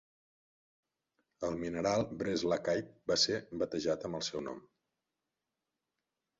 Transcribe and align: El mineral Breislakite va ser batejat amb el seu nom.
El 1.49 1.53
mineral 1.65 2.07
Breislakite 2.23 2.95
va 3.13 3.19
ser 3.27 3.39
batejat 3.65 4.09
amb 4.11 4.21
el 4.23 4.27
seu 4.33 4.45
nom. 4.51 4.67